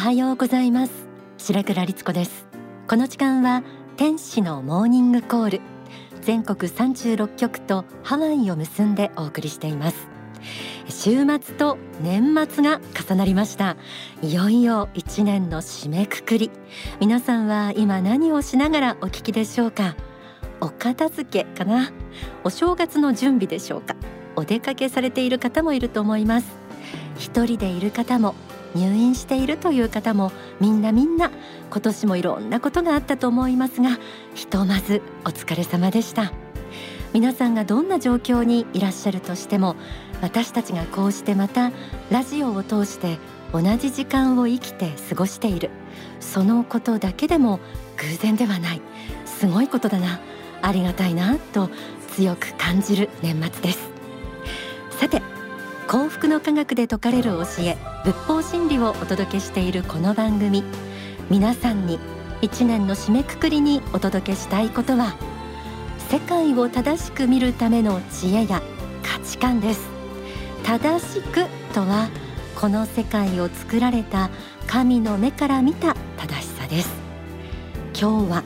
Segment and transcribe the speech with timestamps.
[0.00, 0.92] おはようございます。
[1.36, 2.46] 白倉律子です。
[2.88, 3.62] この時間は
[3.98, 5.60] 天使のモーニングコール。
[6.22, 10.08] 全国36局とハワイを結んでお送りしています。
[10.88, 13.76] 週末と年末が重なりました。
[14.22, 16.50] いよいよ一年の締めくくり。
[16.98, 19.96] 皆さんは今何をしながらお聞きでしょうか？
[20.62, 21.92] お片付けかな？
[22.42, 23.96] お正月の準備でしょうか？
[24.34, 26.46] お出かけされている方もいると思います。
[27.18, 28.34] 一人でいる方も
[28.74, 31.30] 入院しているという方もみんなみんな
[31.70, 33.98] 今年もいろんなことがあったと思いますが
[34.34, 36.32] ひとまずお疲れ様でした。
[37.12, 39.74] 皆さんがどんな状況にいらっしゃるとしても
[40.22, 41.72] 私たちがこうしてまた
[42.10, 43.18] ラジオを通して
[43.52, 45.70] 同じ時間を生きて過ごしている。
[46.20, 47.58] そのことだけでも
[47.96, 48.82] 偶然ではない。
[49.26, 50.20] すごいことだな。
[50.62, 51.68] ありがたいなと
[52.14, 53.90] 強く感じる年末です。
[54.90, 55.22] さて
[55.90, 60.62] 幸福の科学で説かれる教え仏法真理をお届けしているこの番組。
[61.28, 61.98] 皆さんに
[62.40, 65.16] 一年の締めくくりにお届けしたいことは
[66.08, 68.62] 世界を正しく見るための知恵や
[69.02, 69.80] 価値観です。
[70.62, 72.08] 正しくとは
[72.54, 74.30] この世界を作られた
[74.68, 76.88] 神の目から見た正しさです。
[78.00, 78.44] 今日は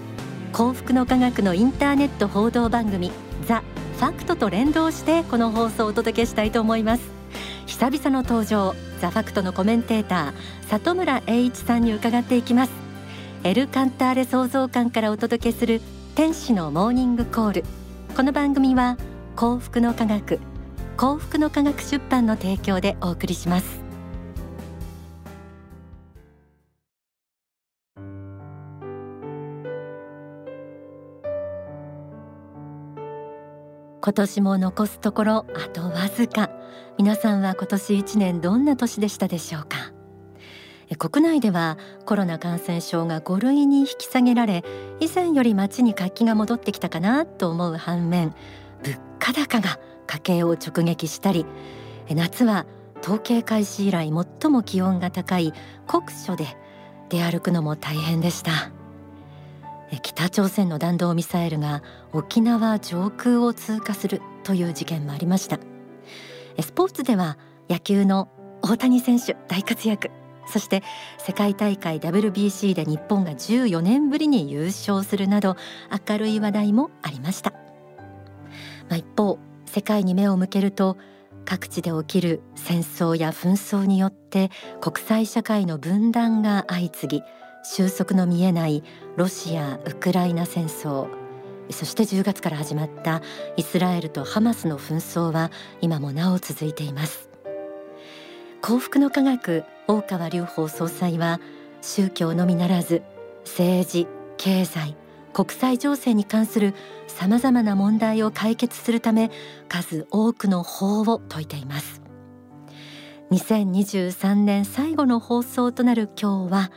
[0.55, 3.13] 幸福の科学のインターネット報道番組
[3.47, 3.63] ザ・
[3.99, 7.14] ファクトと連動してこの放送をお届けしたいと思います。
[7.67, 12.73] 久々の登場ザファクトのコメンテーター里村栄一さんに伺っていきます。
[13.43, 15.81] エルカンターレ創造館からお届けする
[16.15, 17.65] 天使のモーニングコール。
[18.17, 18.97] この番組は
[19.37, 20.41] 幸福の科学
[20.97, 23.84] 幸福の科学出版の提供でお送りします。
[34.05, 36.51] 今年も残すところあとわずか。
[36.99, 39.95] 皆さんは今年1年どんな年でしたでしょうか？
[40.99, 44.63] 国内ではコロナ感染症が5類に引き下げられ
[45.01, 48.35] 以前より街に活気が戻ってきたかなと思う反面
[48.83, 51.47] 物価高が家計を直撃したり
[52.11, 52.67] 夏は
[53.01, 55.55] 統計開始以来最も気温が高い
[55.87, 56.59] 酷暑で
[57.09, 58.71] 出歩くのも大変でした。
[60.03, 61.83] 北朝鮮の弾道ミサイルが
[62.13, 65.59] 沖縄上空を通過するという事件もありました。
[66.61, 67.39] スポーツでは
[67.69, 68.29] 野球の
[68.63, 70.11] 大谷選手大活躍。
[70.47, 70.83] そして
[71.19, 75.57] 世界大会 WBC で日本が14年ぶりに優勝するなど
[76.09, 77.59] 明るい話題もありました、ま
[78.93, 80.97] あ、一方世界に目を向けると
[81.45, 84.51] 各地で起きる戦争や紛争によって
[84.81, 87.23] 国際社会の分断が相次ぎ
[87.65, 88.85] 収束の見えない
[89.17, 91.09] ロシア・ウクライナ戦争。
[91.71, 93.23] そして10月から始まった
[93.57, 97.31] イスラエルとハマスの紛争は今もなお続いています。
[98.61, 101.41] 幸福の科学大川隆法総裁は
[101.81, 103.03] 宗教のみならず
[103.45, 104.95] 政治経済
[105.33, 106.75] 国際情勢に関する
[107.07, 109.31] さまざまな問題を解決するため
[109.69, 112.03] 数多くの法を説いています。
[113.31, 116.71] 2023年最後の放送となる今日は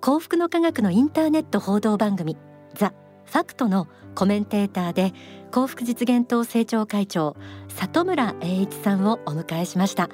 [0.00, 2.38] 幸福の科学のインターネット報道番組
[2.74, 2.94] ザ・
[3.26, 5.12] ファクトのコメンテーターで
[5.52, 7.36] 幸福実現党政調会長
[7.68, 10.08] 里村栄一さんをお迎えしました。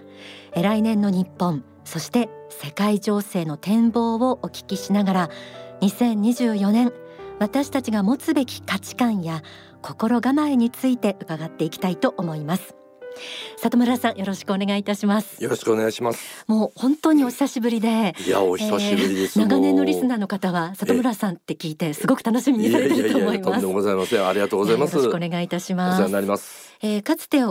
[0.54, 5.30] 来年の日本そして世界情勢の展望をお聞きしながら
[5.82, 6.92] 2024年
[7.38, 9.42] 私たちが持つべき価値観や
[9.82, 12.74] 心構えについて伺っていきたいと思います。
[13.62, 15.42] 里村さんよろしくお願いいたします。
[15.42, 16.44] よろしくお願いします。
[16.46, 23.66] もう本当にお久しぶりでいやお久しぶりです、えー、長年のリスナーの方は里村さんって聞いてすごく楽しみにされてると思います。
[23.66, 24.96] ございますありがとうございます。
[24.96, 25.94] よろしくお願いいたします。
[25.94, 27.42] お世話になります、えー、かつて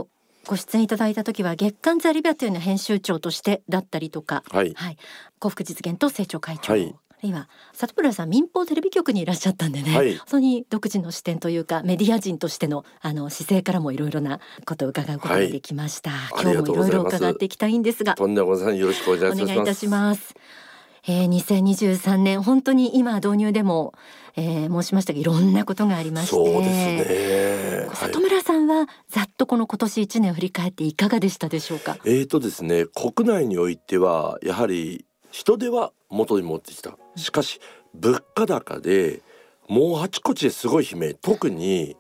[0.48, 4.98] ご出演いただいた時は月刊ザリビアというの編集長としてだったりとか、はい、はい、
[5.40, 18.16] 幸福実現と政調会長、はい今里村さん民放テレビ局にいらっしゃったんでね、はい、そに独自の視点というかメディア人としてのあの姿勢からもいろいろなことを伺うことができました、はい、今日もいろいろ伺っていきたいんですが。
[18.16, 18.80] とんでもございません。
[18.80, 20.36] よろしくお願いいたします。
[21.08, 23.94] えー、2023年本当に今導入でも、
[24.36, 26.32] えー、申しましたがいろんなことがありまして。
[26.32, 27.90] そうですね。
[27.94, 30.94] 里村さんはざっとこの今年1年振り返ってい。
[30.94, 35.06] かがでしたでしょうかえーとですね国内においてはやはり
[35.36, 36.98] 人手は元に持ってきた。
[37.18, 37.60] しかし
[37.94, 39.20] 物価高で
[39.68, 41.14] もうあちこちですごい悲鳴。
[41.16, 41.98] 特に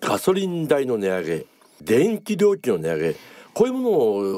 [0.00, 1.46] ガソリン代の値上げ
[1.82, 3.16] 電気料金の値上げ。
[3.54, 3.90] こういうもの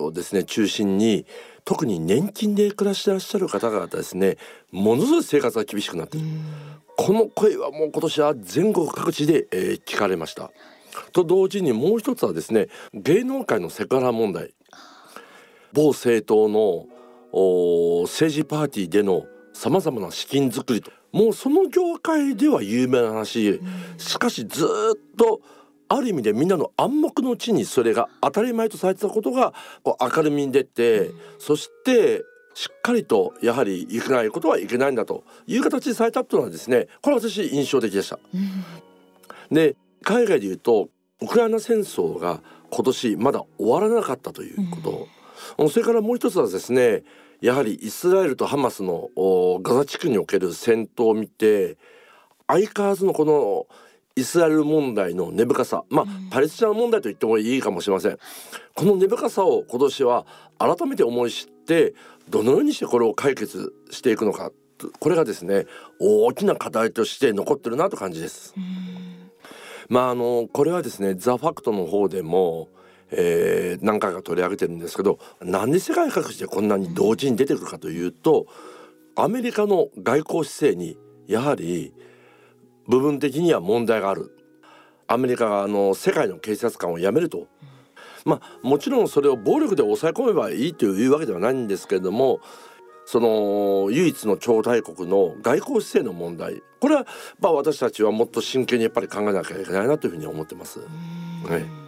[0.04, 1.26] をですね中心に
[1.66, 4.38] 特に年金で暮らしてらっしゃる方々ですね
[4.70, 6.26] ものすごい生活が厳しくなっている。
[6.96, 10.50] この声はもう今年は全国各地で、えー、聞かれました。
[11.12, 14.54] と同時にもう一つはですね芸能界のセクハラ問題。
[15.74, 16.86] 某政党の
[18.04, 20.90] 政治パーティーでのさまざまな資金作りと。
[21.12, 23.60] もうその業界では有名な話。
[23.96, 25.40] しかしずっと
[25.88, 32.22] ある意味でみんなの暗黙のうちにそれが当たり前とされてたことがこう明るみに出て、そして
[32.54, 35.24] しっかりとやはりいけないことはいけないんだと。
[35.46, 38.18] いう形でされたというのはですねこれは私印象的でした。
[39.50, 40.88] で海外で言うと
[41.20, 45.08] ウクライナ戦争が今年まだ終わらなかったということ、
[45.58, 47.02] うん、それからもう一つはですね
[47.40, 49.10] やはりイスラエルとハマスの
[49.62, 51.76] ガザ地区における戦闘を見て
[52.46, 53.66] 相変わらずのこの
[54.16, 58.18] イスラエル問題の根深さまあ、パレスチナ問題と言ってもいいかもしれません。
[58.74, 60.26] この根深さを今年は
[60.58, 61.94] 改めて思い知って
[62.28, 64.50] どのようにしてこれを解決していくのか
[64.98, 65.66] これがですね
[66.00, 68.54] 大きな課題として残ってるなと感じです。
[69.88, 72.68] まああのこれはですねザ・ファクトの方でも
[73.10, 78.46] えー、何回か取り上げてるんですけどなんで世界各地でこんなに同時に出てくるかというと
[79.16, 80.96] アメリカの外交姿勢に
[81.26, 81.92] やはり
[82.86, 84.34] 部分的には問題がある。
[85.08, 87.48] アメリカがあの世界の警察官を辞めると、
[88.24, 92.40] まあもちろんそれを暴力で抑え込めばいいというわけではないんですけれども
[93.06, 96.62] その唯一の超大国の外交姿勢の問題。
[96.80, 97.06] これは
[97.40, 100.80] まあ私たちはもっと真剣にやっぱり考えなきゃいけないなというふうに思ってます。
[100.80, 100.86] は
[101.58, 101.87] い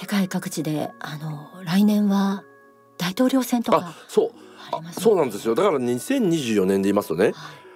[0.00, 2.42] 世界各地であの来年は
[2.96, 4.30] 大統領選とかそう。
[4.92, 5.54] そうなんですよ。
[5.54, 7.34] だから2024年で言いますとね、はい。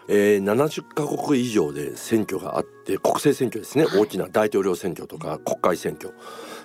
[0.09, 6.15] えー、70カ国以上で選挙があって国政選挙ですね、はい、大きな大統領選挙とか国会選挙。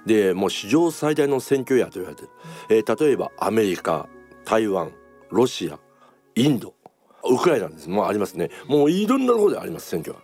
[0.06, 2.30] でもう史上最大の選挙やと言われてる、
[2.70, 4.08] えー、例えばアメリカ
[4.46, 4.94] 台湾
[5.30, 5.78] ロシア
[6.36, 6.74] インド
[7.26, 7.90] ウクライナです。
[7.90, 8.50] もうありますね。
[8.70, 10.22] もういろんなところであります選挙が。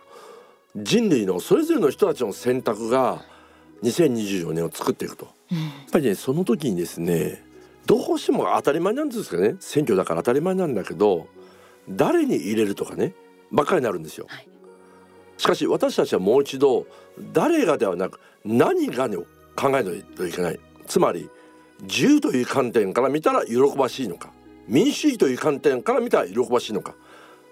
[0.76, 3.35] 人類のそれぞれの人たちの選択が
[3.82, 7.42] 2024年を作っていくと、うん、やっぱりねその時にですね
[7.86, 9.56] どうしても当たり前なんですけどね。
[9.60, 11.28] 選挙だから当たり前なんだけど
[11.88, 13.14] 誰に入れるとかね
[13.52, 14.48] ばっかりになるんですよ、はい、
[15.36, 16.86] しかし私たちはもう一度
[17.32, 19.08] 誰がではなく何がを
[19.54, 20.60] 考えないといけない。
[20.86, 21.28] つまり
[21.82, 24.30] 自由という観点から見たら喜ばしいのか
[24.66, 26.94] 民主主義という観点から見たら喜ばしいのか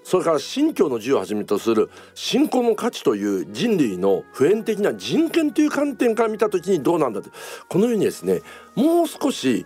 [0.04, 7.30] それから信教の自由をはじめとする信仰の価値という人類の普遍的な人権という観点から見た時にどうなんだと
[7.68, 8.42] このようにですね
[8.76, 9.64] もう少し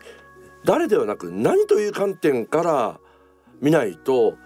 [0.65, 3.01] 誰ではなく何という観点から
[3.61, 4.37] 見ないと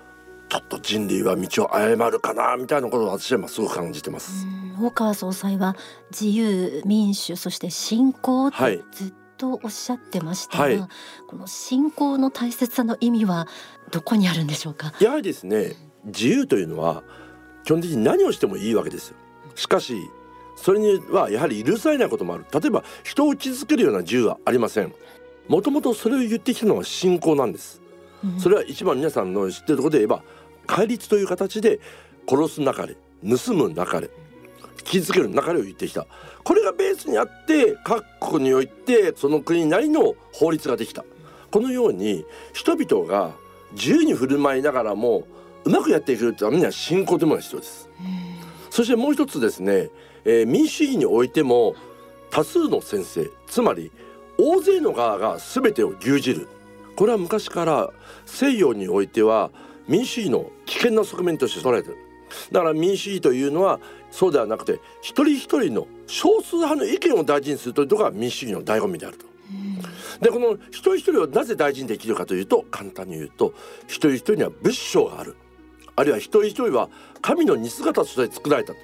[0.49, 4.47] ちょっと人類は道を誤るかなみたいなことを私はすごく感じてます。
[4.81, 5.77] 大川総裁は
[6.11, 8.57] 自由民主そして信仰と
[8.91, 9.13] ずっ
[9.43, 10.89] とおっしゃってましたが、はい、
[11.27, 13.49] この信仰の大切さの意味は
[13.91, 14.95] どこにあるんでしょうか？
[15.01, 15.75] やはりですね
[16.05, 17.03] 自由というのは
[17.65, 19.17] 基本的に何をしてもいいわけですよ。
[19.57, 19.97] しかし
[20.57, 22.47] それにはやはり許されないこともある。
[22.53, 24.95] 例えば人を傷つけるような自由はありません。
[25.49, 27.83] もともとそれを言ってきたのは信仰なんです、
[28.25, 30.23] うん、それは一番皆さんの知ってるところで言えば
[30.69, 31.81] 戒律という形で
[32.29, 32.97] 殺すなかれ
[33.29, 34.09] 盗むなかれ
[34.85, 36.07] 傷つける中れを言ってきた。
[36.45, 41.05] これがベースにあって各国においてその国なりの法律ができた。
[41.51, 43.33] このように人々が
[43.73, 45.27] 自由に振る舞いながらも
[45.65, 47.89] うまくやっていくためには信仰というものが必要です。
[48.71, 49.91] そしてもう一つですね、
[50.25, 51.75] えー、民主主義においても
[52.31, 53.93] 多数の先生つまり
[54.39, 56.49] 大勢の側が全てを牛耳る。
[56.97, 57.91] これは昔から
[58.27, 59.51] 西洋においては
[59.89, 61.97] 民主主義の危険な側面として捉えてる。
[62.51, 63.79] だから民主主義というのは
[64.13, 69.27] そうではなくて一人一人の少数派の意見を大事にするというところが民主主義の醍醐味であると。
[70.21, 73.55] でこの一人一人をなぜ大事にできるかというと簡単に言うと
[73.87, 75.37] 一人一人には仏性がある。
[75.97, 76.89] あるいは一人一人は
[77.21, 78.75] 神の似姿として作られた。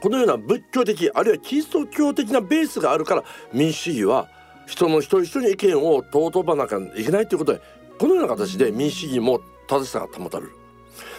[0.00, 4.28] このような仏教的あるいはキリスト教的なベースがあるから民主主義は
[4.66, 7.60] 人の一人一人の意見を尊ばなきゃいけないということで
[7.98, 10.52] このような形で民主主義も正しさが保たれる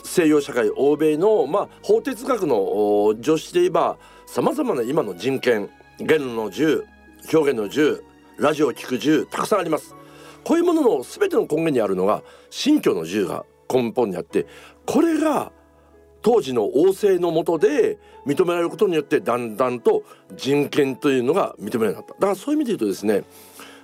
[0.03, 6.85] 西洋社会欧米の、まあ、法哲学の常識で言えばさまざまな今の人権言論の自由
[7.33, 8.03] 表現の自由
[8.37, 9.95] ラジオを聞く自由たくさんあります
[10.43, 14.47] こういうものの全ての根源にあるのが信教の自由が根本にあって
[14.85, 15.51] これが
[16.21, 20.03] 当時の王政の下で認められることによってだんだんと
[20.35, 23.23] 人権というのが認められなかっただからそういう意味で言うとですね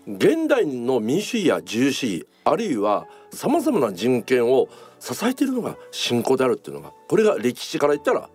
[0.08, 4.68] 現代の民主主義や自由主義あるいはさまざまな人権を
[5.06, 8.30] 支えているのが信仰であるっていうのがこれが歴史から言ったらは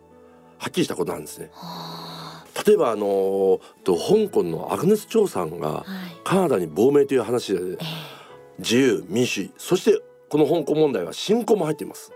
[0.69, 1.51] っきりしたことなんですね。
[2.65, 5.85] 例えばあのと香港のアグネス・チョウさんが
[6.23, 7.79] カナダに亡命という話で、
[8.59, 12.13] 自由民主そしてこの香港問題は信仰も入っています。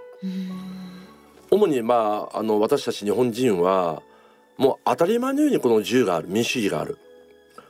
[1.50, 4.02] 主にまああの私たち日本人は
[4.56, 6.99] もう当たり前のようにこの自由がある民主主義がある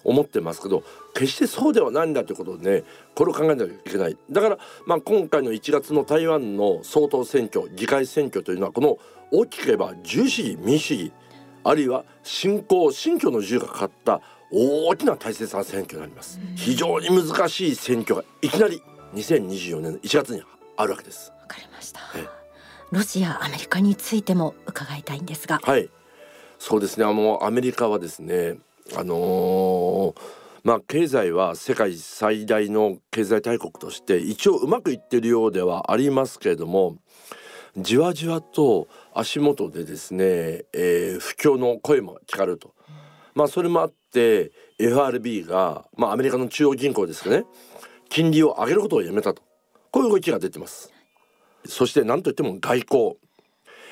[0.04, 0.82] 思ってますけど
[1.14, 2.84] 決してそうではないんだということをね
[3.14, 4.16] これを考えなきゃいけない。
[4.30, 8.98] だから、まあ、今回の1月の台湾の総統選挙議会選挙というのはこの
[9.30, 11.12] 大きく言えば自由主義民主主義
[11.64, 14.20] あるいは信仰信教の自由がかかった
[14.52, 18.80] 大きな大切な選挙になります、非常に難しい選挙がいきなり
[19.14, 20.42] 2024年の1月に
[20.76, 21.32] あるわけです。
[21.40, 22.00] わかりました。
[22.92, 25.58] ロシアアメリカについても伺いたいんですが。
[25.62, 25.90] はい。
[26.58, 27.04] そうですね。
[27.04, 28.56] あのアメリカはですね
[28.96, 30.20] あのー、
[30.62, 36.98] まあ経済は世界最大の経済大国として一応うまくいってるようではありますけれども
[37.76, 42.74] じわじわと足元でですね、えー、不況の声も聞かれると、
[43.34, 47.44] まあそれもあって FRB が、まあ、アメリカの中央銀行ですかね
[48.08, 49.42] 金利を上げることをやめたと。
[49.90, 50.92] こういう動きが出てます。
[51.66, 53.16] そして何といっても外交、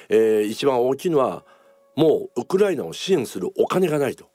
[0.08, 1.44] えー、一番大きいのは
[1.96, 4.31] もうウクライナを支援するお金がないと。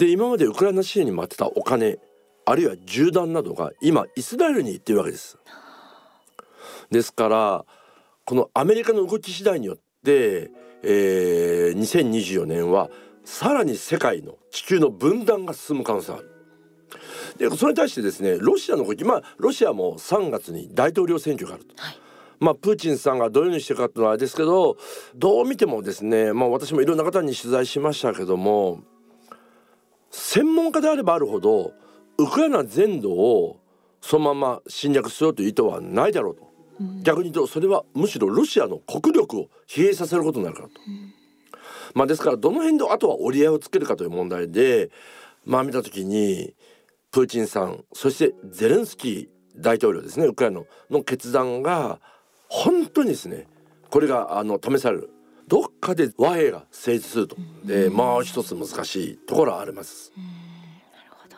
[0.00, 1.98] で今までウクライナ支援に待ってたお金
[2.46, 5.36] あるいは銃弾などが今イスラエルに行ってるわけです。
[6.90, 7.66] ですから
[8.24, 10.50] このアメリカの動き次第によって、
[10.82, 12.88] えー、2024年は
[13.26, 16.30] さらに世界の地球の分断が進む可能性がある。
[17.36, 21.74] でそれに対してですねロシアの動きまあロシアも3月に大統領選挙があると。
[21.76, 21.96] はい
[22.38, 24.78] まあ、プーチンさんがどういうふうにしてるかっていうのはあれですけど
[25.14, 28.80] どう見てもですね、まあ、私もいろんな方に取材しましたけども
[30.10, 31.72] 専門家であればあるほど
[32.18, 33.60] ウクライナ全土を
[34.00, 36.50] そのまま侵略しようという意図はないだろうと、
[36.80, 40.74] うん、逆に言うとそれはむしろロシアの国力を疲弊させることになるからと。
[40.86, 41.12] うん、
[41.94, 44.90] まあ、ですからどの辺であとは折り合いをつけるかという問題で
[45.44, 46.54] まあ見た時に
[47.10, 52.00] プーチンさんそしてゼレンスキー大統領ですねウクライナの決断が
[52.48, 53.46] 本当にですね
[53.90, 55.10] これがあの試される
[55.50, 60.12] どっかで和平が成立すると、でまあ一つ難しいところはあります。
[60.16, 61.36] なるほど。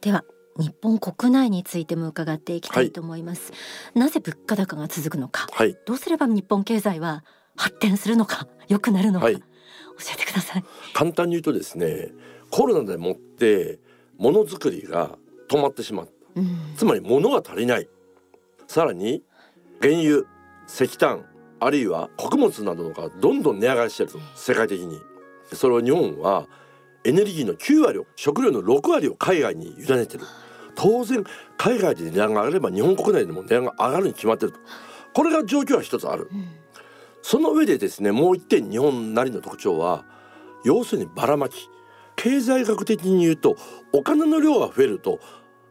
[0.00, 0.24] では
[0.58, 3.58] 日本国内についても伺っていきたいと思います、は
[3.94, 7.24] い、なぜ物価高が続くのか、はい、どうすれば日本経済は
[7.56, 8.48] 発展するのか。
[8.66, 9.42] 良くなるのか、はい、教
[10.14, 10.64] えてください。
[10.92, 12.08] 簡単に言うとですね
[12.50, 13.78] コロナでもって
[14.18, 15.16] ものづくりが
[15.48, 17.88] 止まってしまった、うん、つまり物が足りない。
[18.66, 19.22] さらに
[19.80, 20.24] 原油
[20.66, 21.24] 石炭
[21.60, 25.00] あるいは穀物などがどんどん値上がりしてると世界的に。
[25.52, 26.48] それを日本は
[27.04, 30.24] エネルギーの9割を食料の6割を海外に委ねてる。
[30.74, 31.24] 当然
[31.56, 34.58] 海外で値段が上がれば日本国内でも値段が上がるに決まってると。
[35.14, 36.46] これが状況は一つある、うん、
[37.22, 40.04] その上でですねもう一点日本なりの特徴は
[40.64, 41.70] 要するにばらまき。
[42.16, 43.56] 経済学的に言うと
[43.92, 45.20] お金の量が増えると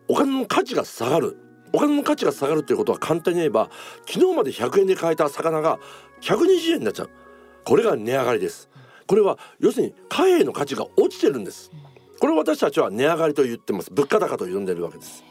[0.07, 1.35] お金の価値が下がる
[1.73, 3.69] お金の価値が下がるということは簡単に言えば
[4.07, 5.79] 昨日まで100円で買えた魚が
[6.21, 7.09] 120円になっちゃう。
[7.63, 8.69] これが値上がりです。
[9.07, 11.71] これは要するに貨幣の価値が落ちてるんです。
[12.19, 13.91] これを私たちは値上がりと言ってます。
[13.91, 15.23] 物価高と呼んでるわけです。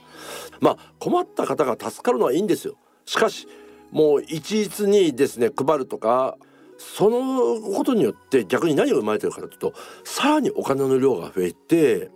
[0.60, 2.74] まあ困った方が助かるのはいいんですよ。
[3.06, 3.48] しかし
[3.90, 6.36] もう一律にですね配るとか
[6.78, 9.72] そのことによって逆に何が生まれてるかというと
[10.04, 12.10] さらにお金の量が増えて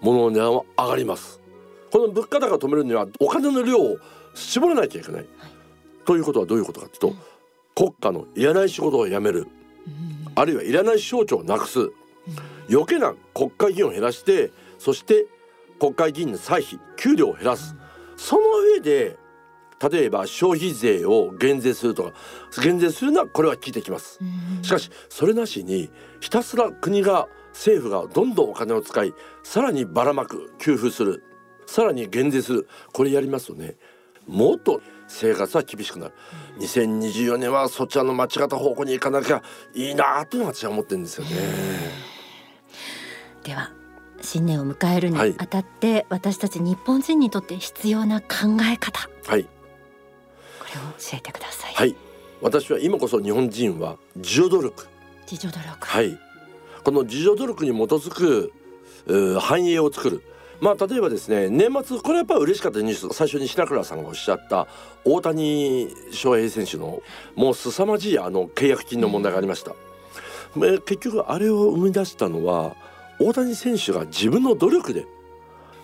[0.00, 1.41] 物の値段は上がります。
[1.92, 3.98] この物価高を止めるにはお金の量を
[4.34, 5.28] 絞らなきゃいけない、はい、
[6.06, 7.16] ということはどういうことかというと、うん、
[7.74, 9.46] 国家のいらない仕事をやめる、
[9.86, 11.90] うん、あるいはいらない省庁をなくす、うん、
[12.70, 15.26] 余計な国会議員を減らしてそして
[15.78, 17.74] 国会議員の歳費給料を減らす、
[18.16, 19.16] その上で
[19.90, 22.12] 例えば消費税を減税するとか
[22.62, 24.20] 減税するのはこれは効いてきます、
[24.62, 31.24] しかしそれなしにひたすら国が政府がどんどんお金を使いさらにばらまく給付する
[31.72, 32.68] さらに減税する。
[32.92, 33.76] これやりますとね
[34.26, 36.14] もっと生活は厳しくなる、
[36.58, 39.42] うん、2024年はそちらの間違った方向に行かなきゃ
[39.74, 41.30] いいなというのが私は思ってるんですよね。
[43.42, 43.72] では
[44.20, 48.26] 新年を迎えるにあたって、はい、私たち日本人にとって必要な考
[48.70, 49.48] え方、はい、こ
[50.74, 51.74] れを教えてください。
[51.74, 51.96] はい、
[52.42, 54.86] 私は今こそ日本人は自助努力。
[55.22, 55.86] 自助努力。
[55.86, 56.18] はい。
[56.84, 58.52] この自助努力に基づく
[59.40, 60.22] 繁栄を作る
[60.62, 64.68] まあ例えばですね年末これやっぱり嬉しかったニュース最初に白倉さんがおっしゃった
[65.04, 67.02] 大谷翔平選手の
[67.34, 69.74] もう凄まじいあの契約金の問題がありました。
[70.54, 72.76] 結局あれを生み出したのは
[73.18, 75.06] 大谷選手が自分の努力で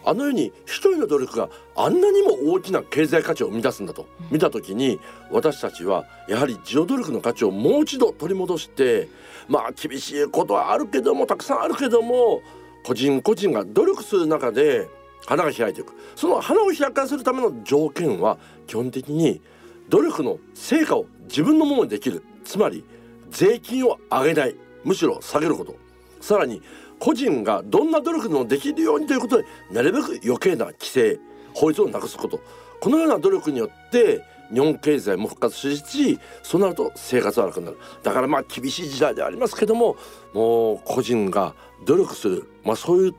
[0.05, 5.01] あのように一人の努力があんなにも大きな経済価値を生み出すんだと見た時に
[5.33, 9.09] 私たちはやはり自助努力の価値をもう一度取り戻して
[9.49, 12.43] まあ厳しいことはあるけどもたくさんあるけども
[12.89, 14.89] 個人個人が努力する中で
[15.27, 15.93] 花が開いていく。
[16.17, 19.43] その花を開かせるための条件は基本的に
[19.91, 22.25] 努力の成果を自分のものにできる。
[22.45, 22.83] つまり
[23.29, 24.57] 税金を上げない。
[24.85, 25.77] むしろ下げること。
[26.23, 26.63] さらに
[26.99, 31.21] 個人がどんな努力でもできるようにということでなるべく余計な規制
[31.53, 32.41] 法律をなくすこと。
[32.81, 37.79] このような努力によって日本経済も復活しそうなると生活は楽になる。
[38.03, 39.97] だからまあ厳しい時代でありますけども
[40.33, 43.15] もう個人が努力する、まあ、そういう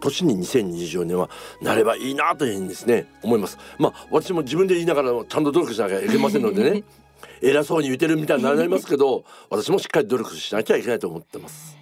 [0.00, 1.28] 年に2024年は
[1.60, 3.58] なればいいなというふうにですね思います。
[3.78, 6.84] まあ私も自分で言いながらちゃんと努力しなきゃいけませんのでね
[7.42, 11.76] 偉そうに言ってるみたいになりますけど私もしっかり努力しなきゃいけないと思ってます。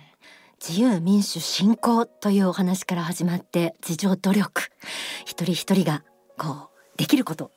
[0.66, 4.62] 自由民主信仰というお話から始まって自助努力。
[5.26, 6.02] 一人一人が
[6.38, 7.50] こうできること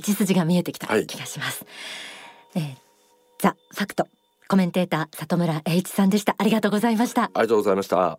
[0.00, 1.64] 道筋が見えてきた気がします、
[2.54, 2.76] はい、えー、
[3.38, 4.06] ザ・ファクト。
[4.50, 6.34] コメンテーター里村栄一さんでした。
[6.38, 7.24] ありがとうございました。
[7.24, 8.18] ありがとうございました。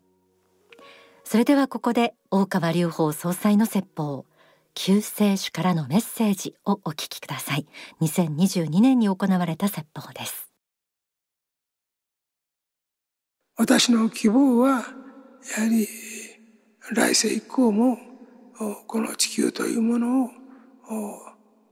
[1.24, 4.26] それではここで大川隆法総裁の説法
[4.76, 7.66] 救世主からのメッセージをお聞きください。
[8.02, 10.52] 2022年に行われた説法です。
[13.58, 14.84] 私の希望はやは
[15.68, 15.88] り
[16.92, 17.98] 来世以降も
[18.86, 20.30] この地球というものを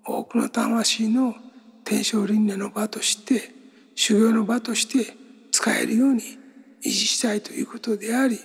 [0.07, 1.35] 多くの魂の
[1.83, 3.51] 天正輪廻の場として
[3.95, 5.13] 修行の場として
[5.51, 8.39] 使えるように維持したいということであり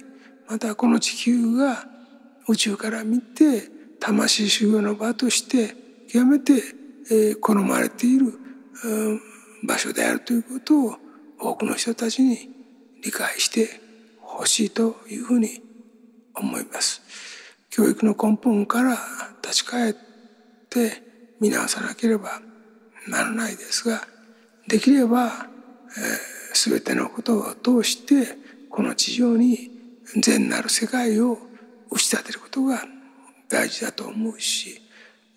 [0.48, 1.86] またこの地球が
[2.48, 3.68] 宇宙から見て
[4.00, 5.76] 魂修行の場として
[6.12, 6.60] 極めて、
[7.10, 8.34] え好まれている、
[8.84, 9.20] うん、
[9.64, 10.96] 場所であるということを
[11.38, 12.50] 多くの人たちに
[13.02, 13.80] 理解して
[14.20, 15.62] ほしいというふうに
[16.34, 17.00] 思います。
[17.70, 18.98] 教育の根本から
[19.42, 19.94] 立ち返っ
[20.68, 21.11] て
[21.42, 22.40] 見直さなければ
[23.08, 24.02] ならないですが
[24.68, 28.38] できれば、えー、全てのことを通して
[28.70, 29.72] この地上に
[30.20, 31.36] 善なる世界を
[31.90, 32.84] 打ち立てることが
[33.48, 34.80] 大事だと思うし、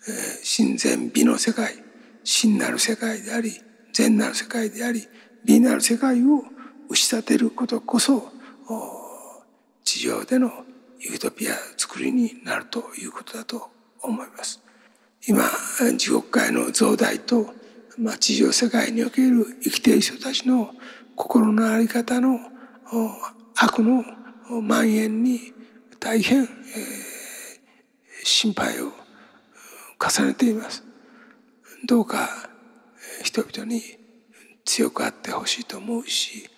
[0.08, 1.74] えー、真善美の世界
[2.22, 3.50] 真なる世界であり
[3.92, 5.02] 善なる世界であり
[5.44, 6.44] 美なる世界を
[6.88, 8.28] 打ち立てることこそ
[9.82, 10.52] 地上での
[11.00, 13.70] ユートピア作りになるということだと
[14.02, 14.65] 思います。
[15.26, 15.44] 今
[15.96, 17.54] 地獄界の増大と、
[17.98, 20.70] まあ、地上世界における生きている人たちの
[21.14, 22.38] 心の在り方の
[23.56, 24.04] 悪の
[24.48, 25.52] 蔓延に
[25.98, 26.48] 大変、えー、
[28.22, 28.92] 心配を
[29.98, 30.84] 重ねています。
[31.86, 32.28] どうか
[33.22, 33.82] 人々に
[34.64, 36.48] 強くあってほしいと思うし、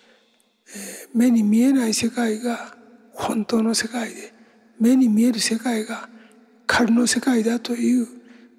[0.75, 2.75] えー、目に見えない世界が
[3.13, 4.33] 本当の世界で
[4.79, 6.09] 目に見える世界が
[6.67, 8.07] 仮の世界だという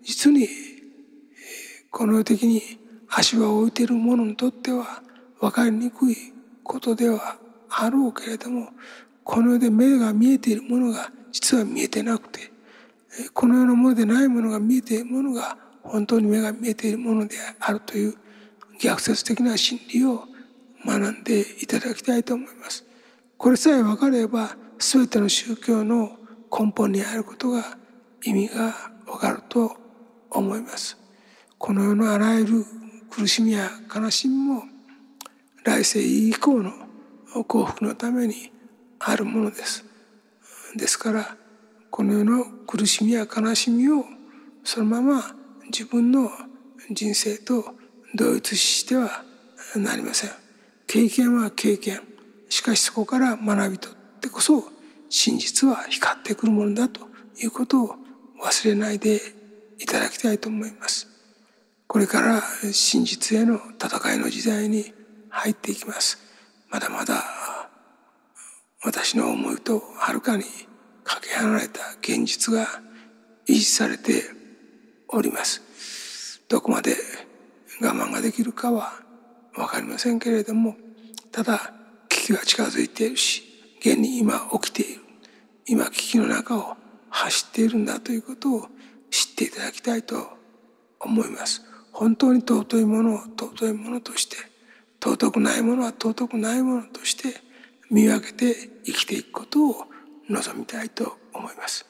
[0.02, 0.48] 実に
[1.90, 2.62] この世的に
[3.08, 5.02] 足場を置いている者にとっては
[5.40, 6.16] 分かりにくい
[6.62, 7.36] ことでは
[7.68, 8.68] あろうけれども
[9.24, 12.50] この世で目が見えているものが実は見えてなくて
[13.34, 18.14] この世のものでないものが見えているものが本当に目が見えているものであるという
[18.80, 20.24] 逆説的な真理を
[20.86, 22.84] 学んでいただきたいと思います。
[23.36, 26.16] これさえ分かれば全ての宗教の
[26.50, 27.76] 根本にあることが
[28.24, 28.74] 意味が
[29.06, 29.76] 分かると
[30.30, 30.96] 思います。
[31.58, 32.64] この世のあらゆる
[33.10, 34.62] 苦しみや悲しみも
[35.64, 36.72] 来世以降の
[37.46, 38.52] 幸福のために
[38.98, 39.84] あるものです。
[40.76, 41.36] ですから
[41.90, 44.04] この世の苦しみや悲しみを
[44.64, 45.22] そのまま
[45.66, 46.30] 自分の
[46.90, 47.74] 人生と
[48.14, 49.22] 同一しては
[49.76, 50.30] なりません。
[50.86, 52.00] 経験は経験。
[52.48, 54.64] しかしそこから学び取ってこそ
[55.08, 57.00] 真実は光ってくるものだと
[57.40, 57.94] いうことを
[58.44, 59.20] 忘れないで
[59.80, 61.08] いただきたいと思います。
[61.86, 64.92] これから真実への戦いの時代に
[65.30, 66.18] 入っていきます。
[66.70, 67.24] まだまだ
[68.84, 70.44] 私の思いとはるかに
[71.02, 72.66] かけ離れた現実が
[73.48, 74.22] 維持されて
[75.08, 76.42] おります。
[76.48, 76.94] どこまで
[77.80, 78.92] 我慢ができるかは
[79.56, 80.76] わかりませんけれども、
[81.32, 81.72] ただ
[82.08, 83.42] 危機が近づいているし、
[83.80, 85.00] 現に今起きている。
[85.66, 86.76] 今危機の中を
[87.08, 88.68] 走っているんだということを
[89.10, 90.28] 知っていただきたいと
[91.00, 91.62] 思います。
[91.92, 94.36] 本当に尊いものを尊いものとして
[95.02, 97.40] 尊くないものは尊くないものとして
[97.90, 99.84] 見分けて生きていくことを
[100.28, 101.86] 望みたいと思います。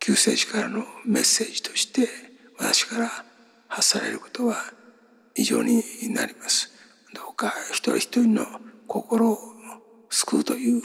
[0.00, 2.08] 救世主からのメッセージとして
[2.58, 3.10] 私から
[3.68, 4.56] 発されることは
[5.34, 6.70] 以上になります。
[7.14, 8.46] どうか一人一人の
[8.86, 9.38] 心を
[10.10, 10.82] 救うという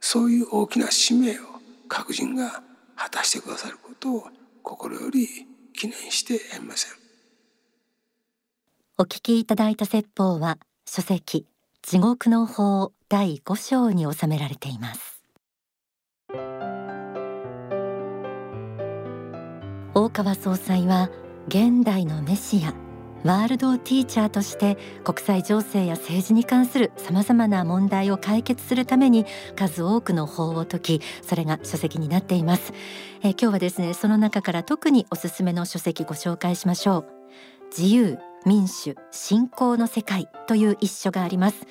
[0.00, 1.42] そういう大きな使命を
[1.88, 2.62] 各人が
[3.02, 4.28] 果たしてくださることを
[4.62, 5.26] 心より
[5.72, 6.92] 記念してやりません
[8.96, 11.46] お聞きいただいた説法は書籍
[11.82, 15.20] 地獄の法第5章に収められています。
[19.94, 21.10] 大川総裁は
[21.48, 22.81] 現代のメシア
[23.24, 32.72] ワールドティーチャーとして国際情勢や政治に関するさまざまな問題を解決するために数多くの法を解きそれが書籍になっています、
[33.22, 37.22] えー、今日はですねその中から特におすすめの書籍ご紹介しましょう。
[37.76, 41.66] 自由民主信仰の世界という一書があります。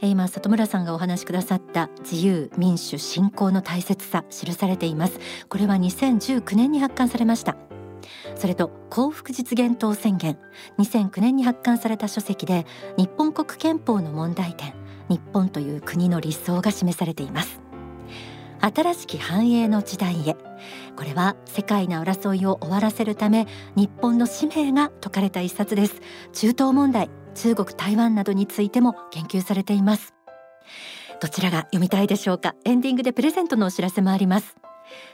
[0.00, 5.20] 今里村さんがお話しくださった自由民主信仰の大切さ記されています。
[5.48, 7.56] これは2019年に発刊されました。
[8.44, 10.36] それと幸福実現党宣言
[10.78, 12.66] 2009年に発刊された書籍で
[12.98, 14.74] 日本国憲法の問題点
[15.08, 17.62] 日本という国の理想が示されています。
[18.60, 20.36] 新しき繁栄の時代へ
[20.94, 26.02] これは世界の争いを終わらせるため日本の使命が説かれた一冊です。
[26.34, 30.12] 中東問題中国台湾などについても研究されています。
[31.18, 32.54] どちらが読みたいでしょうか？
[32.66, 34.54] エンディングでプレゼントのお知らせもあります。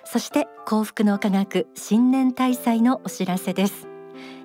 [0.04, 3.88] そして幸福の科学新年大祭のお知らせです。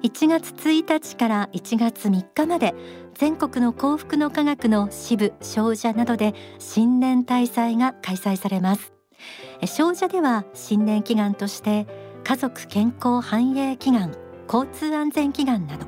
[0.03, 2.73] 1月1日から1月3日まで
[3.13, 8.93] 全国の幸福の科学の支部商社などで新年大祭が開催されます。
[9.65, 11.87] 商社では新年祈願として
[12.23, 14.13] 家族健康繁栄祈願
[14.51, 15.85] 交通安全祈願など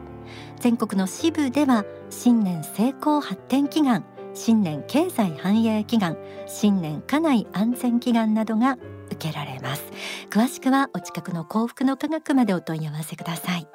[0.59, 9.83] 全国の支部では新年成功発展祈願新年経済繁栄祈願新年家内安全祈願などが受けられます。
[10.29, 13.67] 詳しくはお近くの幸福の科学までお問い合わせください。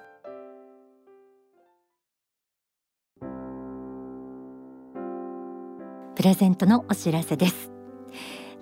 [6.14, 7.72] プレゼントのお知らせです。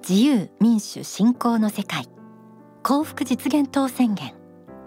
[0.09, 2.07] 自由民主信仰の世界。
[2.83, 4.33] 幸福実現党宣言。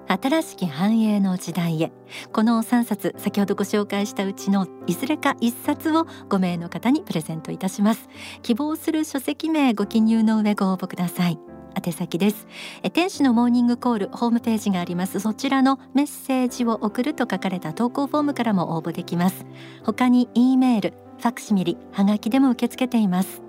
[0.07, 1.91] 新しき繁栄の時代へ。
[2.31, 8.09] この3冊先ほどご紹介したうちのいずれか1冊を5名の方にプレゼントいたします。
[8.41, 11.39] 希望する書籍名ご記入の上ご応募ください。
[11.75, 12.47] 宛先です。
[12.93, 15.19] 天使のモーニングコールホームページがあります。
[15.19, 19.45] そちらのメッセージを送ると書かれた投稿フォームからも応募できます。
[19.83, 23.41] 他に E メールファクシミリはがきでも受け付けています。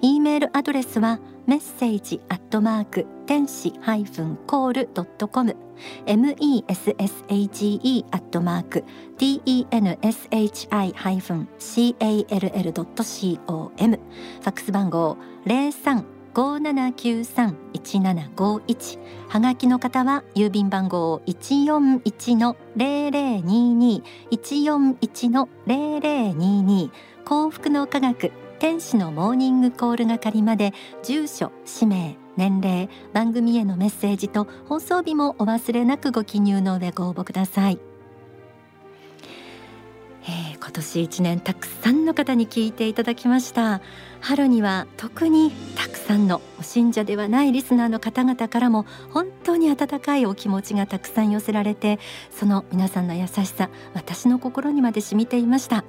[0.00, 5.56] E メールアドレスはメッセージアットマーク天使ハイフンコールドットコム。
[6.06, 8.84] message アットマーク
[9.18, 13.06] tenshi ハイフン call ドット com
[13.76, 16.15] ファックス番号零三。
[16.36, 18.98] 五七九三一七五一。
[19.30, 24.02] はがきの方は郵便番号一四一の零零二二。
[24.30, 26.90] 一四一の零零二二。
[27.24, 30.74] 幸福の科学天使のモーニングコール係まで。
[31.02, 37.78] 住所氏名年齢番組へのメッセージと放送日もお忘れなくご記入の上ご応募ください、
[40.66, 43.80] 今年一年たくさんの方に聞いていただきました。
[44.20, 52.00] 春には特にたくさんの信者ではないリスナーの方々からも本当に温かいお気持ちがたくさん寄せられて
[52.32, 55.84] その皆さんの優しさ私の心にまで染みていました。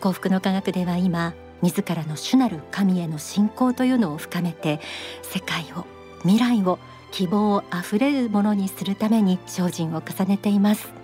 [0.00, 4.80] 幸福の科学では今自らの主なる神への信仰というのを深めて
[5.20, 5.84] 世界を
[6.22, 6.78] 未来を
[7.10, 10.95] 希望あふれるものにするために精進を重ねています。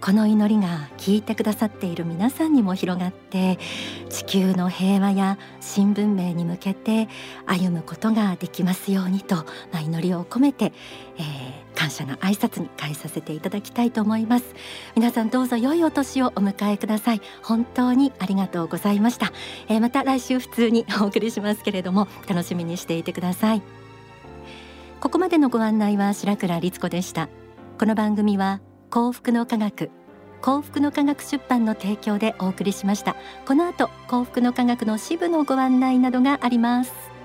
[0.00, 3.58] この祈りが聞いてくださっている皆さんにも広がって
[4.08, 7.08] 地球の平和や新文明に向けて
[7.46, 9.36] 歩むことができますようにと、
[9.72, 10.72] まあ、祈りを込めて、
[11.16, 14.44] えー、感謝の挨拶に返させていただきたいと思います。
[14.94, 17.20] 皆さんどうぞ良いお年をお迎えください。
[17.42, 19.32] 本当にありがとうございました、
[19.68, 23.62] えー、また来週普通にお送りしますけれども楽しみにしていてください。
[25.00, 27.28] ここまでのご案内は白倉律子でした。
[27.78, 29.90] この番組は幸福の科学
[30.40, 33.16] 幸福の科学出版の提供でお送りしました。
[33.46, 37.15] この後幸福の科学の支部のご案内などがあります。